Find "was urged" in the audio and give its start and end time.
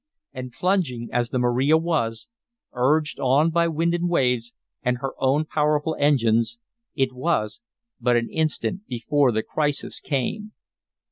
1.77-3.19